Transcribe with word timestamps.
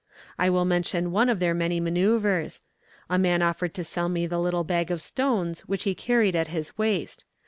"I 0.39 0.49
will 0.49 0.65
mention 0.65 1.11
one 1.11 1.29
of 1.29 1.37
their 1.37 1.53
many 1.53 1.79
manoeuvres. 1.79 2.61
A 3.07 3.19
man 3.19 3.43
offered 3.43 3.75
to 3.75 3.83
sell 3.83 4.09
me 4.09 4.25
the 4.25 4.39
little 4.41 4.63
bag 4.63 4.89
of 4.89 4.99
stones 4.99 5.61
which 5.67 5.83
he 5.83 5.93
carried 5.93 6.35
at 6.35 6.47
his 6.47 6.75
waist. 6.75 7.23